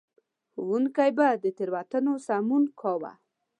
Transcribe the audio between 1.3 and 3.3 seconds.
د تېروتنو سمون کاوه.